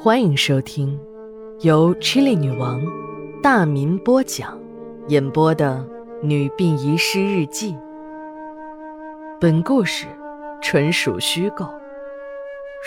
[0.00, 0.96] 欢迎收听
[1.62, 2.80] 由 Chili 女王
[3.42, 4.56] 大民播讲、
[5.08, 5.84] 演播的
[6.24, 7.72] 《女病遗失日记》。
[9.40, 10.06] 本故事
[10.62, 11.68] 纯属虚构，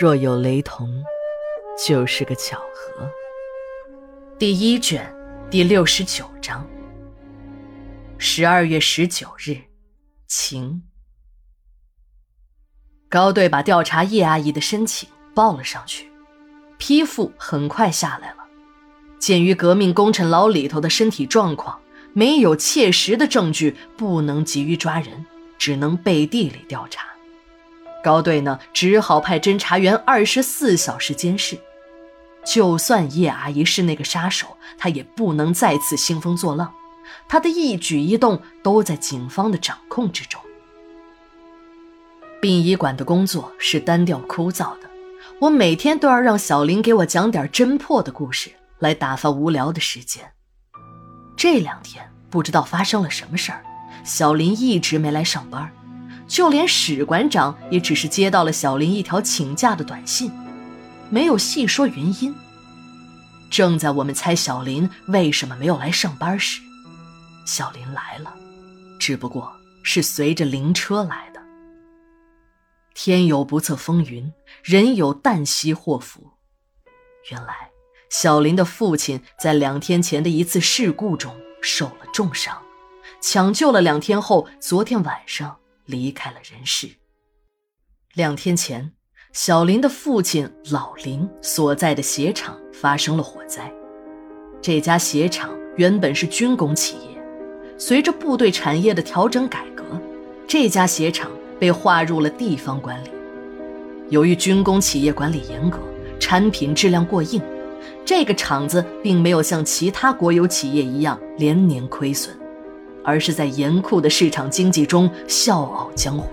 [0.00, 0.88] 若有雷同，
[1.86, 3.06] 就是个巧合。
[4.38, 5.14] 第一卷
[5.50, 6.66] 第六十九章。
[8.16, 9.58] 十二月十九日，
[10.26, 10.82] 晴。
[13.10, 16.10] 高队把调查叶阿姨的申请报了上去。
[16.82, 18.38] 批复很快下来了。
[19.20, 21.78] 鉴于革命功臣老李头的身体状况，
[22.12, 25.24] 没有切实的证据，不能急于抓人，
[25.56, 27.06] 只能背地里调查。
[28.02, 31.56] 高队呢，只好派侦查员二十四小时监视。
[32.44, 36.74] 就算叶阿姨是那个杀手，她也不能再次兴风作浪。
[37.28, 40.40] 她的一举一动都在警方的掌控之中。
[42.40, 44.91] 殡仪馆的工作是单调枯燥的。
[45.40, 50.32] 我每天都要让小林给我讲点侦破的故事，来打发无聊的时间。
[51.36, 53.64] 这两天不知道发生了什么事儿，
[54.04, 55.68] 小林一直没来上班，
[56.28, 60.30] 就连史馆长也只是接到了小林一条请假的短信，
[61.10, 62.34] 没有细说原因。
[63.50, 66.60] 正在我们猜小林为什么没有来上班时，
[67.44, 68.32] 小林来了，
[68.98, 71.31] 只不过是随着灵车来的。
[72.94, 76.32] 天有不测风云，人有旦夕祸福。
[77.30, 77.70] 原来，
[78.10, 82.60] 小林的父亲在两天前的一次事故中受了重伤，
[83.20, 86.90] 抢救了两天后，昨天晚上离开了人世。
[88.14, 88.92] 两天前，
[89.32, 93.72] 小林的父亲老林所在的鞋厂发生了火灾。
[94.60, 97.24] 这家鞋厂原本是军工企业，
[97.78, 99.84] 随着部队产业的调整改革，
[100.46, 101.30] 这家鞋厂。
[101.62, 103.10] 被划入了地方管理。
[104.08, 105.78] 由于军工企业管理严格，
[106.18, 107.40] 产品质量过硬，
[108.04, 112.36] 这个厂子并没有像其他国有企业一样连年亏损，
[113.04, 116.28] 而是在严酷的市场经济中笑傲江湖，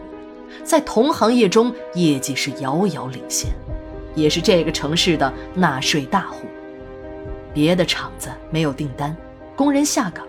[0.63, 3.51] 在同行业中业绩是遥遥领先，
[4.15, 6.47] 也是这个城市的纳税大户。
[7.53, 9.15] 别的厂子没有订单，
[9.55, 10.25] 工人下岗，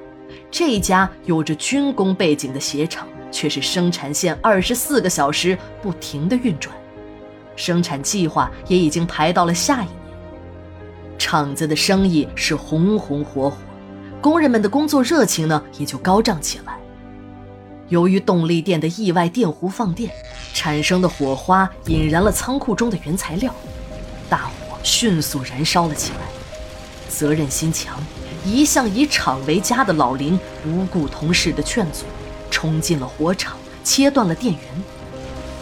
[0.51, 3.09] 这家有着军工背景的鞋厂。
[3.31, 6.75] 却是生产线二十四个小时不停的运转，
[7.57, 9.97] 生产计划也已经排到了下一年。
[11.19, 13.57] 厂子的生意是红红火火，
[14.21, 16.77] 工人们的工作热情呢也就高涨起来。
[17.89, 20.11] 由于动力电的意外电弧放电
[20.55, 23.53] 产生的火花引燃了仓库中的原材料，
[24.29, 26.19] 大火迅速燃烧了起来。
[27.09, 27.99] 责任心强、
[28.45, 32.05] 一向以厂为家的老林不顾同事的劝阻。
[32.61, 34.63] 冲进了火场，切断了电源，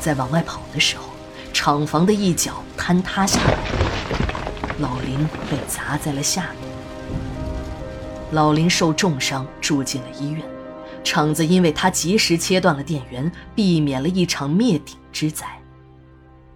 [0.00, 1.04] 在往外跑的时候，
[1.52, 3.56] 厂房的一角坍塌下来，
[4.80, 5.16] 老林
[5.48, 6.68] 被砸在了下面。
[8.32, 10.42] 老林受重伤，住进了医院。
[11.04, 15.46] 厂子因为他及时切断了电源，避免了一场灭顶之灾。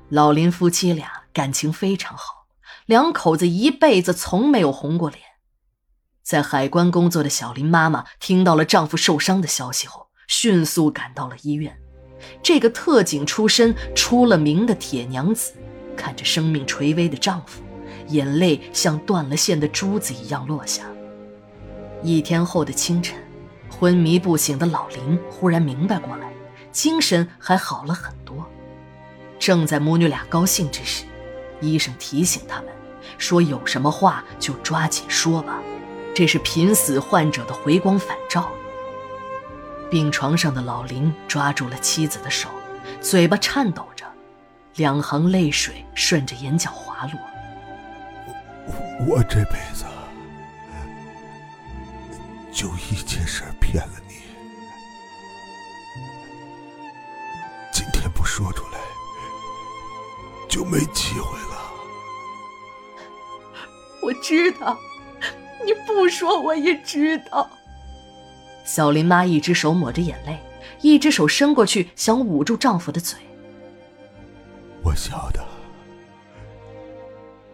[0.09, 2.47] 老林夫妻俩感情非常好，
[2.87, 5.23] 两口子一辈子从没有红过脸。
[6.25, 10.02] 在海关工作的小林妈妈听到了丈夫受伤的消息后，
[10.35, 11.79] 迅速赶到了医院，
[12.43, 15.53] 这个特警出身、出了名的铁娘子，
[15.95, 17.63] 看着生命垂危的丈夫，
[18.09, 20.85] 眼泪像断了线的珠子一样落下。
[22.03, 23.15] 一天后的清晨，
[23.69, 26.33] 昏迷不醒的老林忽然明白过来，
[26.73, 28.49] 精神还好了很多。
[29.39, 31.05] 正在母女俩高兴之时，
[31.61, 32.69] 医生提醒他们
[33.19, 35.63] 说：“有什么话就抓紧说吧，
[36.15, 38.51] 这是濒死患者的回光返照。”
[39.93, 42.49] 病床上的老林抓住了妻子的手，
[43.03, 44.07] 嘴巴颤抖着，
[44.77, 47.21] 两行泪水顺着眼角滑落。
[48.67, 49.85] 我我这辈子
[52.51, 54.15] 就一件事骗了你，
[57.71, 58.79] 今天不说出来
[60.49, 61.71] 就没机会了。
[64.03, 64.79] 我知道，
[65.67, 67.47] 你不说我也知道。
[68.75, 70.41] 小林妈一只手抹着眼泪，
[70.81, 73.19] 一只手伸过去想捂住丈夫的嘴。
[74.83, 75.45] 我晓得，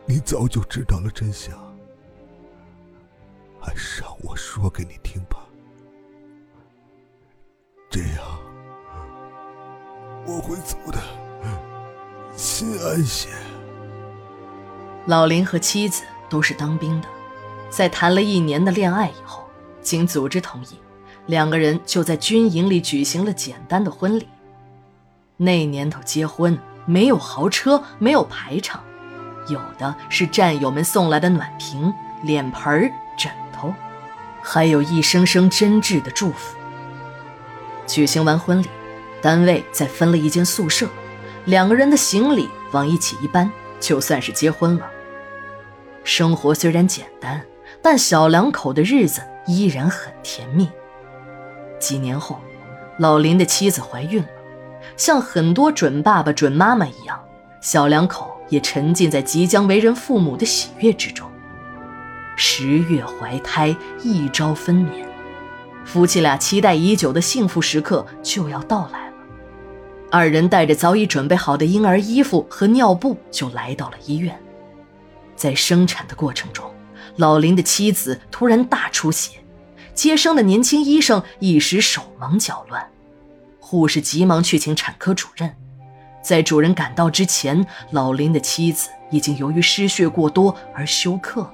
[0.07, 1.59] 你早就知道了真相，
[3.61, 5.39] 还是让我说给你听吧，
[7.91, 8.19] 这样
[10.25, 11.01] 我会走的
[12.37, 13.29] 心安些。
[15.07, 17.09] 老林和妻子都是当兵的，
[17.71, 19.43] 在谈了一年的恋爱以后，
[19.83, 20.79] 经组织同意。
[21.29, 24.27] 两个人就在军营里举行了简单的婚礼。
[25.37, 28.83] 那年头结婚没有豪车，没有排场，
[29.49, 31.93] 有的是战友们送来的暖瓶、
[32.23, 33.73] 脸盆、枕头，
[34.43, 36.57] 还有一声声真挚的祝福。
[37.87, 38.67] 举行完婚礼，
[39.21, 40.89] 单位再分了一间宿舍，
[41.45, 44.91] 两个人的行李往一起一搬，就算是结婚了。
[46.05, 47.45] 生活虽然简单，
[47.83, 50.67] 但小两口的日子依然很甜蜜。
[51.79, 52.41] 几年后，
[52.99, 54.29] 老林的妻子怀孕了，
[54.97, 57.19] 像很多准爸爸、准妈妈一样，
[57.61, 61.29] 小两口也沉浸在即将为人父母的喜悦之中。
[62.37, 65.05] 十月怀胎，一朝分娩，
[65.85, 69.15] 夫妻俩期待已久的幸福时刻就要到来了。
[70.11, 74.39] 二人带着早已准备好的婴儿衣服和尿布，就来到了医院。
[75.35, 76.73] 在生产的过程中，
[77.17, 79.39] 老林的妻子突然大出血。
[79.99, 82.89] 接生的年轻医生一时手忙脚乱，
[83.59, 85.53] 护士急忙去请产科主任。
[86.23, 91.53] 在主任赶到之前，老林的妻子已经由于失血过多而休克了。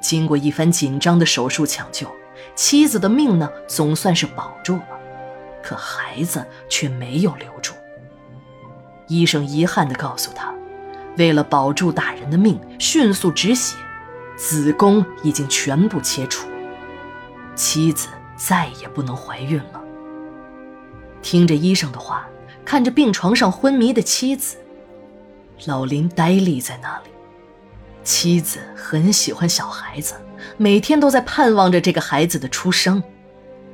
[0.00, 2.08] 经过一番紧张的手术抢救，
[2.56, 4.98] 妻子的命呢总算是保住了，
[5.62, 7.72] 可孩子却没有留住。
[9.06, 10.52] 医生遗憾地告诉他，
[11.16, 13.76] 为了保住大人的命，迅速止血，
[14.36, 16.47] 子宫已经全部切除。
[17.58, 18.06] 妻子
[18.36, 19.82] 再也不能怀孕了。
[21.20, 22.24] 听着医生的话，
[22.64, 24.56] 看着病床上昏迷的妻子，
[25.66, 27.10] 老林呆立在那里。
[28.04, 30.14] 妻子很喜欢小孩子，
[30.56, 33.02] 每天都在盼望着这个孩子的出生。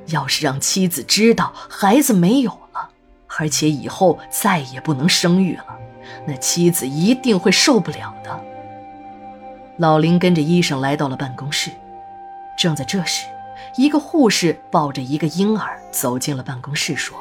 [0.07, 2.89] 要是让妻子知道孩子没有了，
[3.39, 5.79] 而且以后再也不能生育了，
[6.27, 8.41] 那妻子一定会受不了的。
[9.77, 11.71] 老林跟着医生来到了办公室，
[12.59, 13.27] 正在这时。
[13.77, 17.19] 一个护士抱着一个婴儿走进了办公室，说：“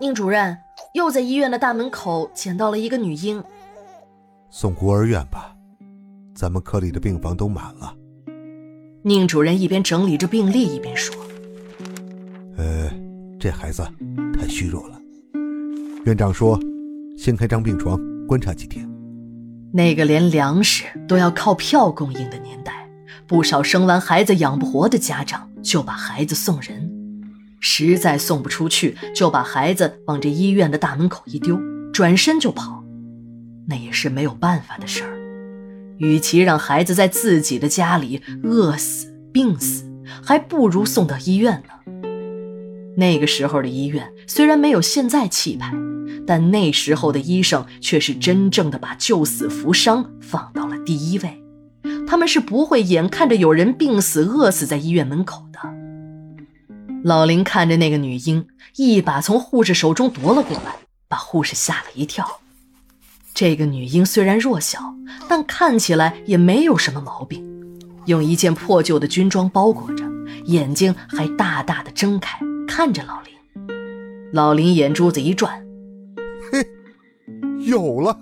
[0.00, 0.56] 宁主任
[0.92, 3.42] 又在医院的大门口捡到了一个女婴，
[4.48, 5.54] 送孤儿院吧，
[6.34, 7.94] 咱们科里的病房都满了。”
[9.02, 11.14] 宁主任一边整理着病历一边说
[12.56, 12.88] ：“呃，
[13.38, 13.82] 这孩子
[14.32, 14.98] 太虚弱了，
[16.04, 16.58] 院长说
[17.18, 18.88] 先开张病床观察几天。”
[19.74, 22.73] 那个连粮食都要靠票供应的年代。
[23.34, 26.88] 不少生完孩子养不活的家长就把孩子送人，
[27.58, 31.58] 实在送不出去，就把孩子往这医院的大门口一丢，
[31.92, 32.84] 转身就跑。
[33.66, 35.18] 那也是没有办法的事儿。
[35.98, 39.84] 与其让孩子在自己的家里饿死、病死，
[40.24, 42.04] 还不如送到医院呢。
[42.96, 45.74] 那个时候的医院虽然没有现在气派，
[46.24, 51.43] 但那时候的医生却是真正的把救死扶伤放到了第一位。
[52.14, 55.58] 他们是不会眼看着有人病死、饿死在医院门口的。
[57.02, 58.46] 老林看着那个女婴，
[58.76, 60.76] 一把从护士手中夺了过来，
[61.08, 62.38] 把护士吓了一跳。
[63.34, 64.94] 这个女婴虽然弱小，
[65.28, 67.44] 但看起来也没有什么毛病，
[68.06, 70.04] 用一件破旧的军装包裹着，
[70.44, 72.38] 眼睛还大大的睁开
[72.68, 73.34] 看着老林。
[74.32, 75.60] 老林眼珠子一转，
[76.52, 76.64] 嘿，
[77.66, 78.16] 有了，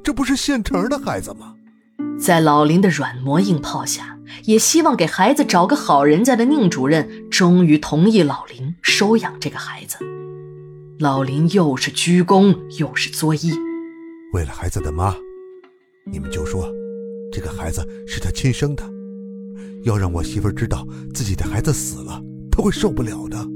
[0.00, 1.56] 这不是现成的孩子吗？
[2.20, 9.96] 在老林的软磨硬泡下，也希望给孩子找个好人家的宁主任终于同意老林收养这个孩子。
[10.98, 13.56] 老林又是鞠躬又是作揖，
[14.34, 15.14] 为了孩子的妈，
[16.12, 16.70] 你们就说
[17.32, 18.84] 这个孩子是他亲生的。
[19.84, 22.22] 要让我媳妇知道自己的孩子死了，
[22.52, 23.48] 她会受不了的。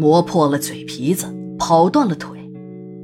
[0.00, 1.26] 磨破了嘴皮子，
[1.58, 2.50] 跑断了腿。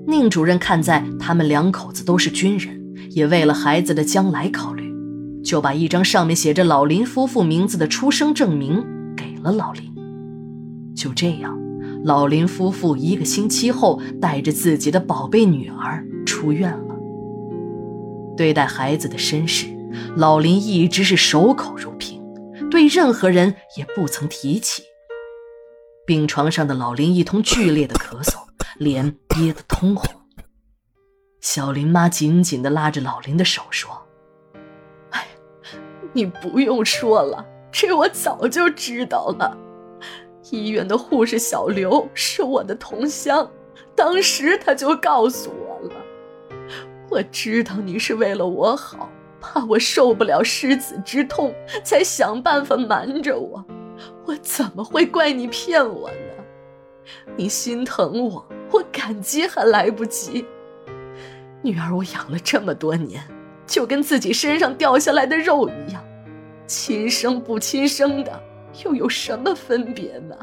[0.07, 2.80] 宁主任看在他们两口子都是军人。
[3.11, 4.91] 也为了孩子的将来考虑，
[5.45, 8.85] 就把一张上面写着老林夫妇名字的出生证明
[9.17, 9.83] 给了老林。
[10.95, 11.59] 就这样，
[12.05, 16.97] 老林夫妇一个星期后带着自己的宝贝女儿出院了。
[18.37, 19.67] 对待孩子的身世，
[20.17, 22.23] 老林一直是守口如瓶，
[22.71, 24.85] 对任何人也不曾提起。
[26.07, 28.35] 病床上的老林一通剧烈的咳嗽，
[28.79, 30.20] 脸憋得通红。
[31.41, 33.91] 小林妈紧紧地拉着老林的手说
[35.11, 35.27] ：“哎，
[36.13, 37.43] 你不用说了，
[37.73, 39.57] 这我早就知道了。
[40.51, 43.51] 医院的护士小刘是我的同乡，
[43.95, 45.95] 当时他就告诉我了。
[47.09, 49.09] 我知道你是为了我好，
[49.41, 53.65] 怕我受不了失子之痛，才想办法瞒着我。
[54.27, 56.45] 我怎么会怪你骗我呢？
[57.35, 60.45] 你心疼我，我感激还来不及。”
[61.63, 63.23] 女儿，我养了这么多年，
[63.67, 66.03] 就跟自己身上掉下来的肉一样，
[66.67, 68.43] 亲生不亲生的
[68.85, 70.35] 又有什么分别呢？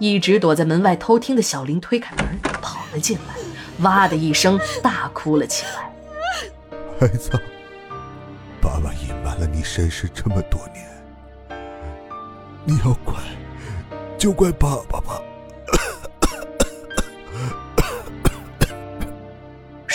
[0.00, 2.26] 一直躲在门外偷听的小林推开门，
[2.60, 3.34] 跑了进来，
[3.84, 5.90] 哇的一声大哭了起来。
[6.98, 7.30] 孩子，
[8.60, 11.58] 爸爸隐瞒了你身世这么多年，
[12.64, 13.14] 你要怪
[14.18, 15.22] 就怪爸爸吧。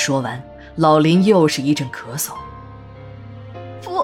[0.09, 0.43] 说完，
[0.77, 2.33] 老林又是一阵咳嗽。
[3.83, 4.03] 不，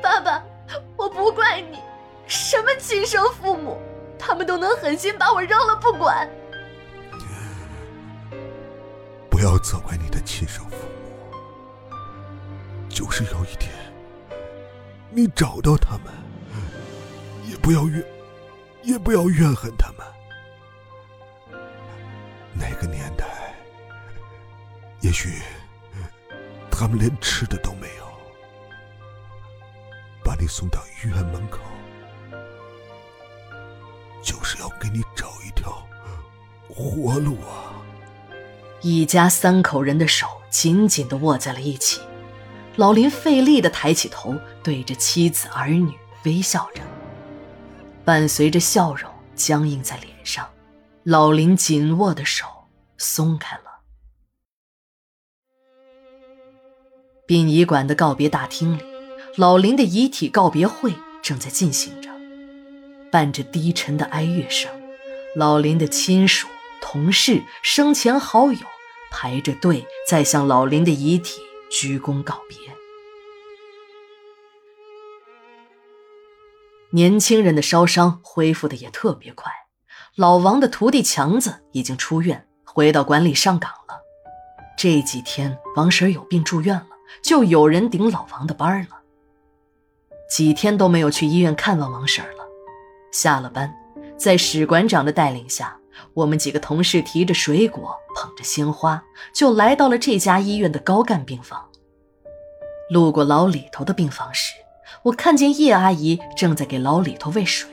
[0.00, 0.40] 爸爸，
[0.96, 1.80] 我不怪你。
[2.28, 3.76] 什么亲生父母，
[4.16, 6.30] 他们都能狠心把我扔了不管。
[9.28, 10.76] 不要责怪你的亲生父
[11.90, 11.96] 母，
[12.88, 13.72] 就是有一天
[15.10, 16.14] 你找到他们，
[17.50, 18.04] 也不要怨，
[18.84, 20.06] 也不要怨恨他们。
[22.54, 23.24] 那个年代，
[25.00, 25.40] 也许
[26.70, 28.06] 他们连吃的都没有，
[30.24, 31.60] 把你送到医院门口。
[34.22, 35.86] 就是要给你找一条
[36.68, 37.78] 活路啊！
[38.80, 42.00] 一家三口人的手紧紧的握在了一起，
[42.74, 44.34] 老林费力的抬起头，
[44.64, 46.82] 对着妻子儿女微笑着，
[48.04, 50.48] 伴随着笑容僵硬在脸上，
[51.04, 52.46] 老林紧握的手
[52.98, 53.65] 松开了。
[57.26, 58.82] 殡仪馆的告别大厅里，
[59.34, 62.08] 老林的遗体告别会正在进行着。
[63.10, 64.70] 伴着低沉的哀乐声，
[65.34, 66.46] 老林的亲属、
[66.80, 68.58] 同事、生前好友
[69.10, 72.56] 排着队在向老林的遗体鞠躬告别。
[76.90, 79.50] 年轻人的烧伤恢复的也特别快，
[80.14, 84.00] 老王的徒弟强子已经出院，回到馆里上岗了。
[84.78, 86.86] 这几天王婶有病住院了，
[87.22, 88.88] 就有人顶老王的班了。
[90.28, 92.44] 几天都没有去医院看望王婶了。
[93.12, 93.72] 下了班，
[94.16, 95.76] 在史馆长的带领下，
[96.14, 101.68] 我们几个同事提着水果，捧着鲜花，就来到了这家医院的高干病房。
[102.90, 104.52] 路过老李头的病房时，
[105.04, 107.70] 我看见叶阿姨正在给老李头喂水。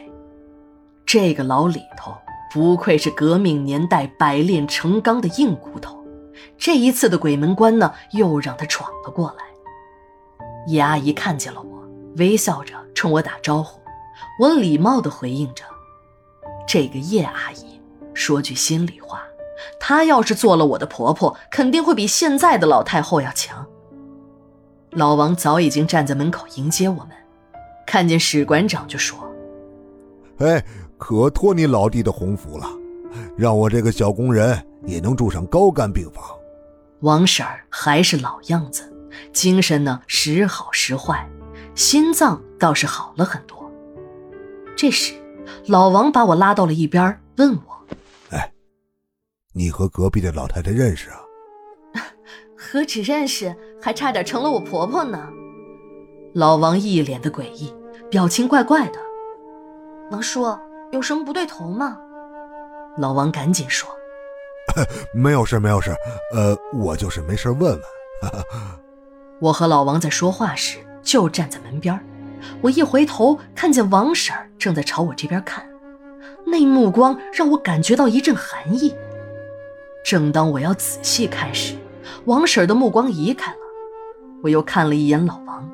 [1.06, 2.16] 这个老李头
[2.52, 6.02] 不愧是革命年代百炼成钢的硬骨头，
[6.58, 9.44] 这一次的鬼门关呢，又让他闯了过来。
[10.68, 11.84] 叶阿姨看见了我，
[12.18, 13.80] 微笑着冲我打招呼。
[14.40, 15.64] 我礼貌地回应着
[16.68, 17.82] ：“这个叶阿姨，
[18.14, 19.24] 说句心里话，
[19.80, 23.66] 她要是做了我的婆婆，肯定会比现在的老太后要强。”
[24.92, 27.10] 老王早已经站在门口迎接我们，
[27.86, 29.20] 看见史馆长就说
[30.38, 30.64] ：“哎，
[30.98, 32.68] 可托你老弟的鸿福了，
[33.36, 36.24] 让我这个小工人也能住上高干病房。”
[37.02, 38.92] 王婶儿还是老样子，
[39.34, 41.30] 精神呢时好时坏，
[41.75, 43.70] 心脏倒是好了很多。
[44.75, 45.13] 这时，
[45.68, 47.96] 老王把我拉到了一边，问我
[48.32, 48.54] ：“哎，
[49.54, 51.20] 你和隔壁的老太太认识啊
[52.58, 55.30] ？”“何止认识，还差点成了我婆婆呢。”
[56.34, 57.74] 老王一脸的诡异，
[58.10, 59.00] 表情怪怪的。
[60.10, 60.58] “王叔，
[60.92, 61.98] 有什么不对头吗？”
[62.98, 63.90] 老王赶紧说
[65.13, 65.96] ：“没有事，没有事。
[66.34, 67.82] 呃，我就是没事问问。
[69.41, 72.00] ”我和老王在说话时，就站在门边。
[72.62, 75.65] 我一回头，看见王婶正在朝我这边看，
[76.46, 78.93] 那目光让我感觉到一阵寒意。
[80.05, 81.75] 正当我要仔细看时，
[82.25, 83.58] 王婶的目光移开了。
[84.43, 85.70] 我又看了一眼老王，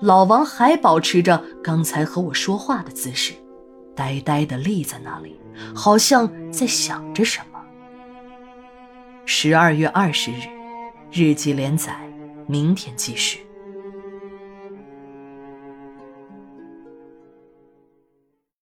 [0.00, 3.32] 老王还保持着刚才和我说话的姿势，
[3.94, 5.40] 呆呆地立在那里，
[5.74, 7.57] 好像在想着什么。
[9.30, 10.48] 十二月二十日，
[11.12, 11.94] 日记连载，
[12.46, 13.40] 明天继续。